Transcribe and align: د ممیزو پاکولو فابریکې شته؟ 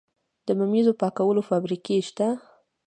د 0.45 0.47
ممیزو 0.59 0.93
پاکولو 1.01 1.41
فابریکې 1.49 1.97
شته؟ 2.07 2.27